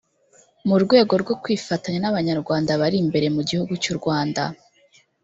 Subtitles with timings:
[0.67, 4.43] mu rwego rwo kwifatanya n’Abanyarwanda bari imbere mu gihugu cy’u Rwanda